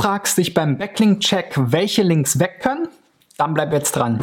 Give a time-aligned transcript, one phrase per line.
[0.00, 2.88] fragst dich beim Backlink-Check, welche Links weg können?
[3.36, 4.18] Dann bleib jetzt dran.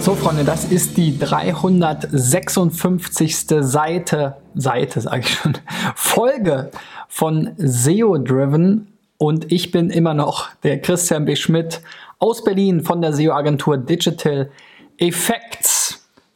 [0.00, 3.46] So, Freunde, das ist die 356.
[3.60, 5.56] Seite, Seite sage ich schon,
[5.94, 6.70] Folge
[7.08, 11.34] von SEO Driven und ich bin immer noch der Christian B.
[11.34, 11.80] Schmidt
[12.18, 14.50] aus Berlin von der SEO-Agentur Digital
[14.98, 15.67] Effects.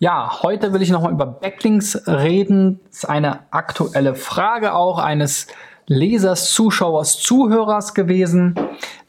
[0.03, 2.81] Ja, heute will ich nochmal über Backlinks reden.
[2.89, 5.47] Das ist eine aktuelle Frage auch eines
[5.87, 8.57] Lesers, Zuschauers, Zuhörers gewesen,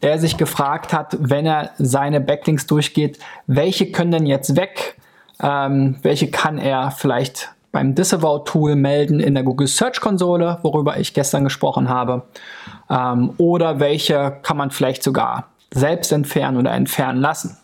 [0.04, 4.95] der sich gefragt hat, wenn er seine Backlinks durchgeht, welche können denn jetzt weg?
[5.41, 11.16] Ähm, welche kann er vielleicht beim Disavow-Tool melden in der Google Search Konsole, worüber ich
[11.16, 12.27] gestern gesprochen habe?
[12.88, 17.57] Ähm, oder welche kann man vielleicht sogar selbst entfernen oder entfernen lassen?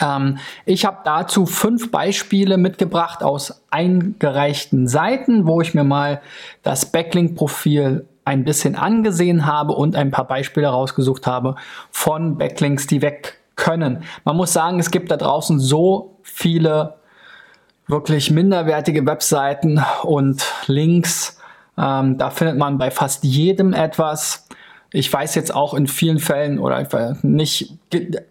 [0.00, 6.20] Ähm, ich habe dazu fünf Beispiele mitgebracht aus eingereichten Seiten, wo ich mir mal
[6.62, 11.56] das Backlink-Profil ein bisschen angesehen habe und ein paar Beispiele rausgesucht habe
[11.90, 14.04] von Backlinks, die weg können.
[14.24, 16.94] Man muss sagen, es gibt da draußen so viele
[17.86, 21.38] wirklich minderwertige Webseiten und Links.
[21.76, 24.41] Ähm, da findet man bei fast jedem etwas.
[24.92, 26.86] Ich weiß jetzt auch in vielen Fällen oder
[27.22, 27.74] nicht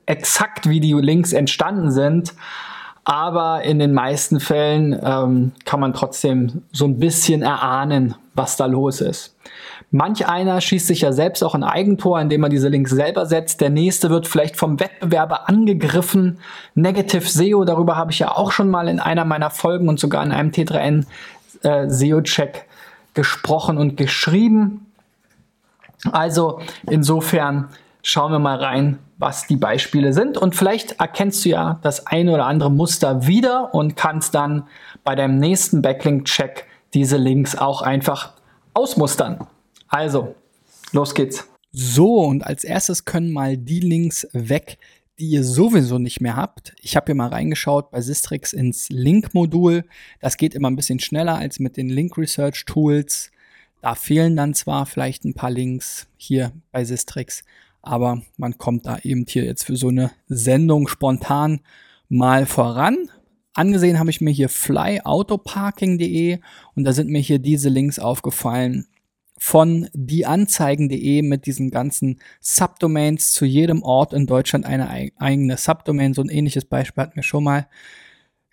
[0.05, 2.33] exakt, wie die Links entstanden sind,
[3.03, 8.67] aber in den meisten Fällen ähm, kann man trotzdem so ein bisschen erahnen, was da
[8.67, 9.35] los ist.
[9.89, 13.59] Manch einer schießt sich ja selbst auch ein Eigentor, indem er diese Links selber setzt.
[13.59, 16.37] Der nächste wird vielleicht vom Wettbewerber angegriffen.
[16.75, 20.23] Negative SEO, darüber habe ich ja auch schon mal in einer meiner Folgen und sogar
[20.23, 21.05] in einem T3N
[21.63, 22.65] äh, SEO-Check
[23.13, 24.90] gesprochen und geschrieben.
[26.11, 27.69] Also insofern
[28.03, 30.37] schauen wir mal rein, was die Beispiele sind.
[30.37, 34.63] Und vielleicht erkennst du ja das eine oder andere Muster wieder und kannst dann
[35.03, 38.33] bei deinem nächsten Backlink-Check diese Links auch einfach
[38.73, 39.47] ausmustern.
[39.87, 40.35] Also,
[40.91, 41.47] los geht's.
[41.71, 44.77] So, und als erstes können mal die Links weg,
[45.19, 46.73] die ihr sowieso nicht mehr habt.
[46.81, 49.85] Ich habe hier mal reingeschaut bei Sistrix ins Link-Modul.
[50.19, 53.31] Das geht immer ein bisschen schneller als mit den Link-Research-Tools.
[53.81, 57.43] Da fehlen dann zwar vielleicht ein paar Links hier bei Sistrix,
[57.81, 61.61] aber man kommt da eben hier jetzt für so eine Sendung spontan
[62.09, 63.09] mal voran.
[63.53, 66.39] Angesehen habe ich mir hier flyautoparking.de
[66.75, 68.87] und da sind mir hier diese Links aufgefallen
[69.37, 74.87] von dieanzeigen.de mit diesen ganzen Subdomains zu jedem Ort in Deutschland eine
[75.17, 76.13] eigene Subdomain.
[76.13, 77.67] So ein ähnliches Beispiel hatten wir schon mal.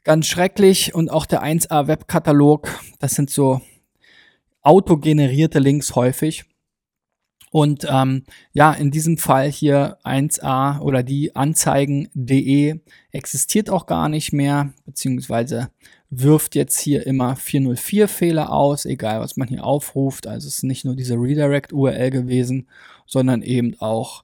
[0.05, 3.61] Ganz schrecklich und auch der 1A Webkatalog, das sind so
[4.69, 6.45] autogenerierte Links häufig.
[7.51, 12.81] Und ähm, ja, in diesem Fall hier 1a oder die Anzeigen.de
[13.11, 15.71] existiert auch gar nicht mehr, beziehungsweise
[16.11, 20.27] wirft jetzt hier immer 404 Fehler aus, egal was man hier aufruft.
[20.27, 22.69] Also es ist nicht nur diese Redirect-URL gewesen,
[23.06, 24.23] sondern eben auch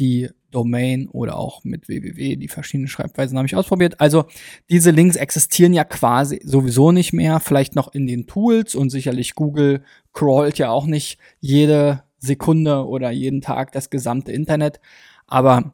[0.00, 2.36] die Domain oder auch mit www.
[2.36, 4.00] Die verschiedenen Schreibweisen habe ich ausprobiert.
[4.00, 4.24] Also
[4.68, 7.40] diese Links existieren ja quasi sowieso nicht mehr.
[7.40, 13.10] Vielleicht noch in den Tools und sicherlich Google crawlt ja auch nicht jede Sekunde oder
[13.10, 14.80] jeden Tag das gesamte Internet.
[15.26, 15.72] Aber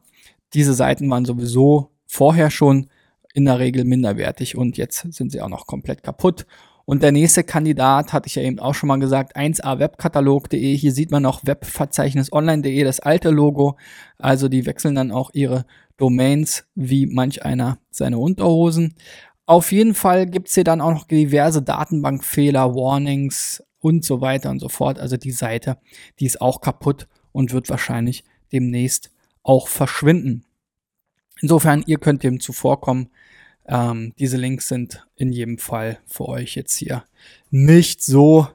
[0.55, 2.89] diese Seiten waren sowieso vorher schon
[3.35, 6.47] in der Regel minderwertig und jetzt sind sie auch noch komplett kaputt.
[6.87, 10.77] Und der nächste Kandidat hatte ich ja eben auch schon mal gesagt, 1awebkatalog.de.
[10.77, 13.77] Hier sieht man noch Webverzeichnis online.de, das alte Logo.
[14.19, 18.95] Also die wechseln dann auch ihre Domains wie manch einer seine Unterhosen.
[19.47, 24.61] Auf jeden Fall gibt's hier dann auch noch diverse Datenbankfehler, Warnings und so weiter und
[24.61, 25.01] so fort.
[25.01, 25.79] Also die Seite,
[26.21, 29.11] die ist auch kaputt und wird wahrscheinlich demnächst
[29.43, 30.45] auch verschwinden.
[31.41, 33.11] Insofern, ihr könnt dem zuvorkommen.
[33.69, 37.04] Ähm, diese Links sind in jedem Fall für euch jetzt hier
[37.50, 38.49] nicht so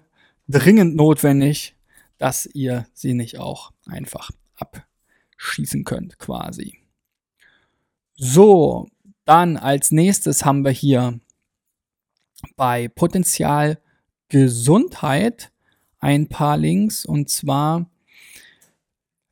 [0.47, 1.75] dringend notwendig,
[2.17, 6.77] dass ihr sie nicht auch einfach abschießen könnt, quasi.
[8.15, 8.87] So,
[9.25, 11.19] dann als nächstes haben wir hier
[12.55, 13.79] bei Potenzial
[14.29, 15.51] Gesundheit
[15.99, 17.89] ein paar Links und zwar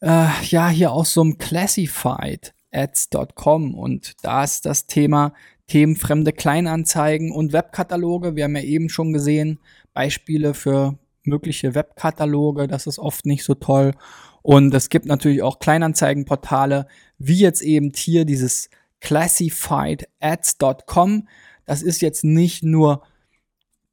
[0.01, 5.33] äh, ja hier aus so einem Classified ads.com und da ist das Thema
[5.69, 8.35] themenfremde Kleinanzeigen und Webkataloge.
[8.35, 9.59] Wir haben ja eben schon gesehen,
[9.93, 13.93] Beispiele für mögliche Webkataloge, das ist oft nicht so toll.
[14.41, 16.87] Und es gibt natürlich auch Kleinanzeigenportale,
[17.17, 18.69] wie jetzt eben hier dieses
[18.99, 21.29] classifiedads.com.
[21.65, 23.03] Das ist jetzt nicht nur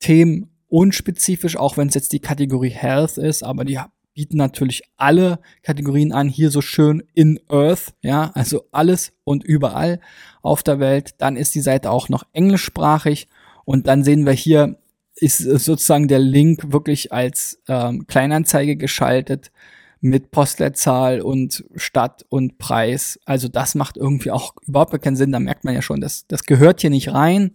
[0.00, 3.80] themenunspezifisch, auch wenn es jetzt die Kategorie Health ist, aber die
[4.16, 10.00] bieten natürlich alle Kategorien an, hier so schön in Earth, ja, also alles und überall
[10.42, 11.10] auf der Welt.
[11.18, 13.28] Dann ist die Seite auch noch englischsprachig
[13.66, 14.78] und dann sehen wir hier,
[15.16, 19.52] ist sozusagen der Link wirklich als ähm, Kleinanzeige geschaltet
[20.00, 23.20] mit Postleitzahl und Stadt und Preis.
[23.26, 25.32] Also das macht irgendwie auch überhaupt keinen Sinn.
[25.32, 27.52] Da merkt man ja schon, dass das gehört hier nicht rein.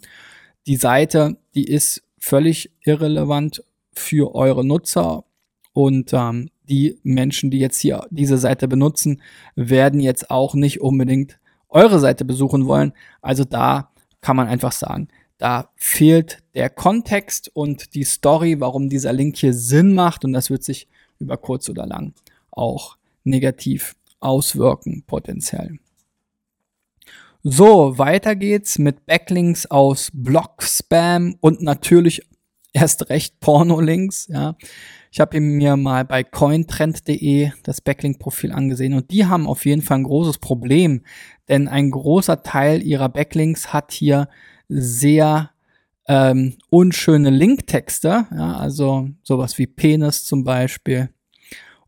[0.67, 3.63] Die Seite, die ist völlig irrelevant
[3.93, 5.23] für eure Nutzer
[5.73, 9.21] und ähm, die Menschen, die jetzt hier diese Seite benutzen,
[9.55, 11.37] werden jetzt auch nicht unbedingt
[11.67, 12.93] eure Seite besuchen wollen.
[13.21, 13.91] Also da
[14.21, 19.53] kann man einfach sagen, da fehlt der Kontext und die Story, warum dieser Link hier
[19.53, 20.87] Sinn macht und das wird sich
[21.19, 22.13] über kurz oder lang
[22.51, 25.77] auch negativ auswirken, potenziell.
[27.43, 32.21] So, weiter geht's mit Backlinks aus Blog-Spam und natürlich
[32.73, 34.27] erst recht Porno-Links.
[34.27, 34.55] Ja.
[35.11, 39.99] Ich habe mir mal bei cointrend.de das Backlink-Profil angesehen und die haben auf jeden Fall
[39.99, 41.01] ein großes Problem,
[41.49, 44.29] denn ein großer Teil ihrer Backlinks hat hier
[44.69, 45.51] sehr
[46.07, 51.09] ähm, unschöne Linktexte, ja, also sowas wie Penis zum Beispiel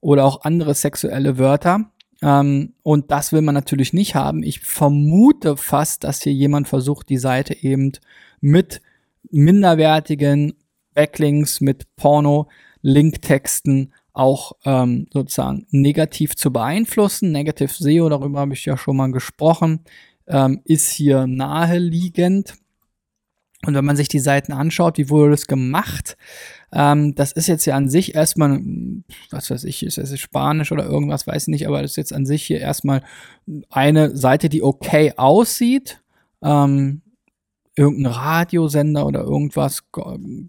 [0.02, 1.92] oder auch andere sexuelle Wörter.
[2.22, 4.44] Ähm, und das will man natürlich nicht haben.
[4.44, 7.94] Ich vermute fast, dass hier jemand versucht, die Seite eben
[8.42, 8.82] mit
[9.32, 10.54] minderwertigen
[10.94, 17.32] Backlinks, mit Porno-Linktexten auch ähm, sozusagen negativ zu beeinflussen.
[17.32, 19.82] Negative SEO, darüber habe ich ja schon mal gesprochen,
[20.28, 22.56] ähm, ist hier naheliegend.
[23.66, 26.18] Und wenn man sich die Seiten anschaut, wie wurde das gemacht?
[26.74, 28.60] Ähm, das ist jetzt ja an sich erstmal,
[29.32, 32.14] was weiß ich, ist es Spanisch oder irgendwas, weiß ich nicht, aber das ist jetzt
[32.14, 33.04] an sich hier erstmal
[33.70, 36.02] eine Seite, die okay aussieht.
[36.42, 37.02] Ähm,
[37.76, 39.84] irgendein Radiosender oder irgendwas,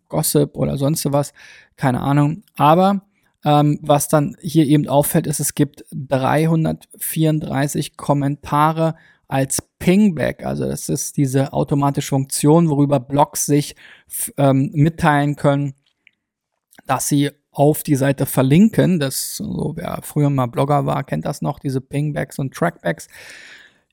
[0.09, 1.33] Gossip oder sonst was,
[1.77, 2.43] keine Ahnung.
[2.57, 3.03] Aber
[3.45, 8.95] ähm, was dann hier eben auffällt, ist, es gibt 334 Kommentare
[9.29, 10.45] als Pingback.
[10.45, 13.77] Also das ist diese automatische Funktion, worüber Blogs sich
[14.37, 15.75] ähm, mitteilen können,
[16.87, 18.99] dass sie auf die Seite verlinken.
[18.99, 23.09] Das, so wer früher mal Blogger war, kennt das noch, diese Pingbacks und Trackbacks.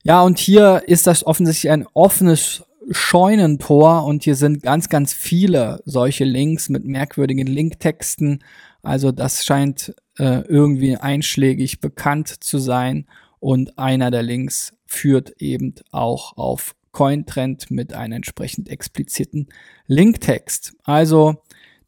[0.02, 5.82] Ja, und hier ist das offensichtlich ein offenes Scheunentor und hier sind ganz, ganz viele
[5.84, 8.42] solche Links mit merkwürdigen Linktexten.
[8.82, 13.06] Also das scheint äh, irgendwie einschlägig bekannt zu sein
[13.40, 19.48] und einer der Links führt eben auch auf Cointrend mit einem entsprechend expliziten
[19.86, 20.74] Linktext.
[20.84, 21.42] Also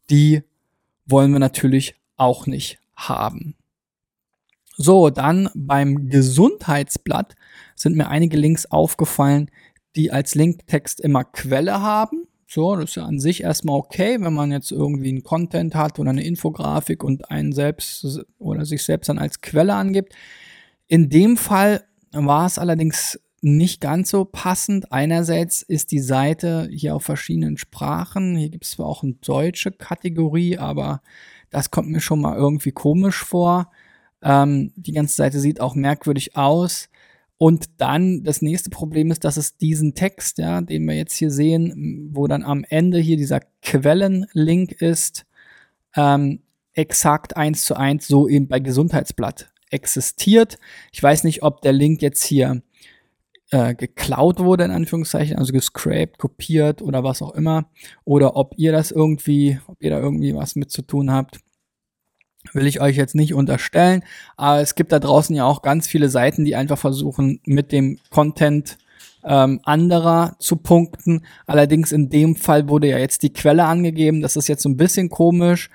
[0.09, 0.43] die
[1.05, 3.55] wollen wir natürlich auch nicht haben.
[4.77, 7.35] So, dann beim Gesundheitsblatt
[7.75, 9.49] sind mir einige Links aufgefallen,
[9.95, 12.27] die als Linktext immer Quelle haben.
[12.47, 15.99] So, das ist ja an sich erstmal okay, wenn man jetzt irgendwie einen Content hat
[15.99, 20.13] oder eine Infografik und einen selbst oder sich selbst dann als Quelle angibt.
[20.87, 24.91] In dem Fall war es allerdings nicht ganz so passend.
[24.91, 28.35] Einerseits ist die Seite hier auf verschiedenen Sprachen.
[28.35, 31.01] Hier gibt es zwar auch eine deutsche Kategorie, aber
[31.49, 33.71] das kommt mir schon mal irgendwie komisch vor.
[34.21, 36.89] Ähm, die ganze Seite sieht auch merkwürdig aus.
[37.37, 41.31] Und dann das nächste Problem ist, dass es diesen Text, ja, den wir jetzt hier
[41.31, 45.25] sehen, wo dann am Ende hier dieser Quellenlink ist,
[45.95, 46.39] ähm,
[46.73, 50.59] exakt eins zu eins so eben bei Gesundheitsblatt existiert.
[50.91, 52.61] Ich weiß nicht, ob der Link jetzt hier
[53.51, 57.69] äh, geklaut wurde, in Anführungszeichen, also gescraped, kopiert oder was auch immer,
[58.03, 61.39] oder ob ihr das irgendwie, ob ihr da irgendwie was mit zu tun habt,
[62.53, 64.03] will ich euch jetzt nicht unterstellen.
[64.37, 67.97] Aber es gibt da draußen ja auch ganz viele Seiten, die einfach versuchen, mit dem
[68.09, 68.77] Content
[69.23, 71.25] ähm, anderer zu punkten.
[71.47, 74.21] Allerdings in dem Fall wurde ja jetzt die Quelle angegeben.
[74.21, 75.69] Das ist jetzt so ein bisschen komisch.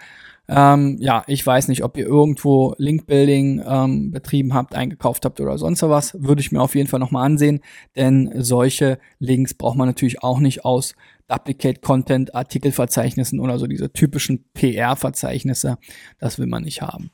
[0.52, 5.56] Ähm, ja, ich weiß nicht, ob ihr irgendwo Linkbuilding ähm, betrieben habt, eingekauft habt oder
[5.58, 6.20] sonst was.
[6.20, 7.60] Würde ich mir auf jeden Fall nochmal ansehen,
[7.94, 10.96] denn solche Links braucht man natürlich auch nicht aus
[11.28, 15.78] Duplicate Content, Artikelverzeichnissen oder so diese typischen PR-Verzeichnisse.
[16.18, 17.12] Das will man nicht haben.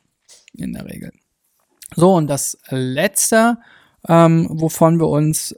[0.55, 1.13] In der Regel.
[1.95, 3.59] So, und das letzte,
[4.09, 5.55] ähm, wovon wir uns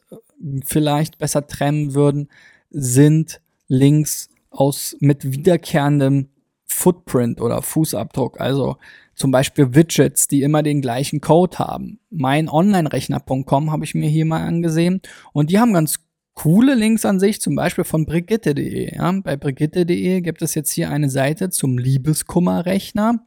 [0.66, 2.28] vielleicht besser trennen würden,
[2.70, 6.30] sind Links aus mit wiederkehrendem
[6.78, 8.76] Footprint oder Fußabdruck, also
[9.14, 11.98] zum Beispiel Widgets, die immer den gleichen Code haben.
[12.08, 15.98] Mein Onlinerechner.com habe ich mir hier mal angesehen und die haben ganz
[16.34, 18.94] coole Links an sich, zum Beispiel von Brigitte.de.
[18.94, 19.12] Ja.
[19.24, 23.26] Bei Brigitte.de gibt es jetzt hier eine Seite zum Liebeskummerrechner.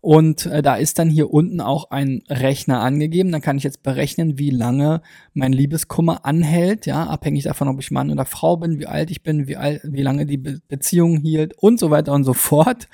[0.00, 3.32] Und äh, da ist dann hier unten auch ein Rechner angegeben.
[3.32, 5.02] Dann kann ich jetzt berechnen, wie lange
[5.34, 9.22] mein Liebeskummer anhält, ja, abhängig davon, ob ich Mann oder Frau bin, wie alt ich
[9.22, 12.88] bin, wie, alt, wie lange die Be Beziehung hielt und so weiter und so fort.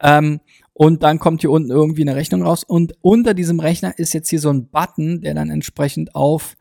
[0.00, 0.40] Ähm,
[0.72, 2.62] Und dann kommt hier unten irgendwie eine Rechnung raus.
[2.62, 6.56] Und unter diesem Rechner ist jetzt hier so ein Button, der dann entsprechend auf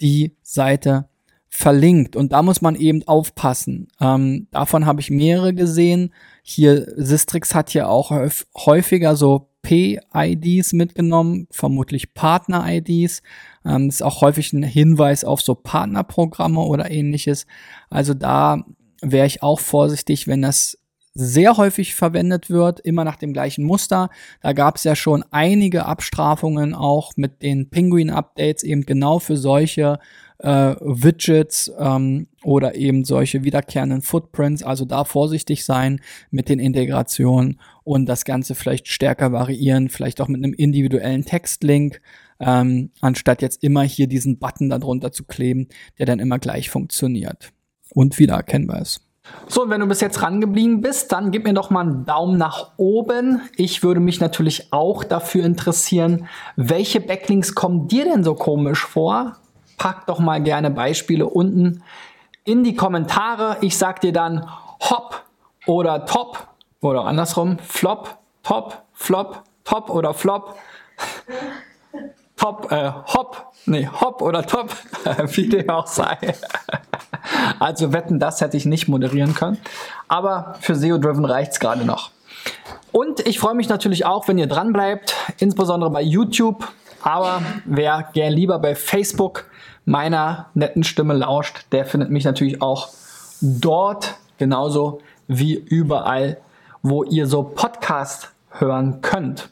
[0.00, 1.08] die Seite
[1.48, 2.16] verlinkt.
[2.16, 3.88] Und da muss man eben aufpassen.
[4.00, 6.12] Ähm, davon habe ich mehrere gesehen.
[6.42, 8.12] Hier, Sistrix hat hier auch
[8.54, 13.22] häufiger so P-IDs mitgenommen, vermutlich Partner-IDs.
[13.64, 17.46] Ähm, ist auch häufig ein Hinweis auf so Partnerprogramme oder ähnliches.
[17.90, 18.64] Also da
[19.02, 20.78] wäre ich auch vorsichtig, wenn das
[21.14, 24.08] sehr häufig verwendet wird, immer nach dem gleichen Muster.
[24.40, 29.98] Da gab es ja schon einige Abstrafungen auch mit den Penguin-Updates eben genau für solche
[30.38, 34.62] äh, Widgets ähm, oder eben solche wiederkehrenden Footprints.
[34.62, 40.28] Also da vorsichtig sein mit den Integrationen und das Ganze vielleicht stärker variieren, vielleicht auch
[40.28, 42.00] mit einem individuellen Textlink,
[42.40, 45.68] ähm, anstatt jetzt immer hier diesen Button darunter zu kleben,
[45.98, 47.52] der dann immer gleich funktioniert
[47.92, 49.00] und wieder erkennbar ist.
[49.46, 52.38] So, und wenn du bis jetzt rangeblieben bist, dann gib mir doch mal einen Daumen
[52.38, 53.42] nach oben.
[53.56, 56.26] Ich würde mich natürlich auch dafür interessieren,
[56.56, 59.36] welche Backlinks kommen dir denn so komisch vor?
[59.78, 61.82] Pack doch mal gerne Beispiele unten
[62.44, 63.56] in die Kommentare.
[63.60, 64.48] Ich sag dir dann
[64.80, 65.22] Hop
[65.66, 66.48] oder Top
[66.80, 70.56] oder andersrum Flop, Top, Flop, Top oder Flop.
[72.36, 74.70] Top, äh, Hop, nee, Hop oder Top,
[75.34, 76.16] wie dem auch sei.
[77.58, 79.58] also wetten, das hätte ich nicht moderieren können.
[80.06, 82.10] Aber für SEO-Driven reicht's gerade noch.
[82.92, 86.66] Und ich freue mich natürlich auch, wenn ihr dran bleibt, insbesondere bei YouTube.
[87.02, 89.47] Aber wer gern lieber bei Facebook
[89.88, 92.90] meiner netten Stimme lauscht, der findet mich natürlich auch
[93.40, 96.36] dort, genauso wie überall,
[96.82, 99.48] wo ihr so Podcast hören könnt.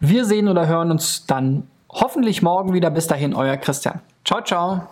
[0.00, 2.90] Wir sehen oder hören uns dann hoffentlich morgen wieder.
[2.90, 4.00] Bis dahin, euer Christian.
[4.24, 4.88] Ciao, ciao.